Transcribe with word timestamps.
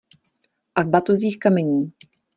A 0.75 0.83
v 0.83 0.87
batozích 0.89 1.39
kamení. 1.39 1.93